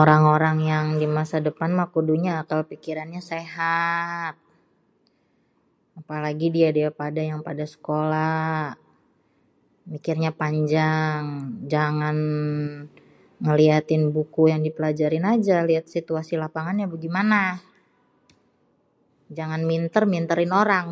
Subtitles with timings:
[0.00, 4.34] orang-orang yang dimasadepan mah kudunyê akal pikirannyê sehat
[6.00, 8.58] apalagi dia-dia pada yang pada sekolah
[9.92, 11.20] mikirnya panjang
[11.74, 12.16] jangan
[13.44, 17.42] ngèliatin buku yang dipelajarin aja liat situasi lapanagnnya bégimana
[19.36, 20.88] jangan mintêr mintêrin orang.